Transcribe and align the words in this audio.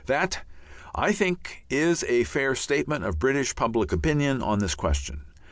That, 0.07 0.43
I 0.95 1.11
think, 1.11 1.63
is 1.69 2.03
a 2.05 2.23
fair 2.23 2.55
statement 2.55 3.05
of 3.05 3.19
British 3.19 3.55
public 3.55 3.91
opinion 3.91 4.41
on 4.41 4.57
this 4.57 4.73
question. 4.73 5.25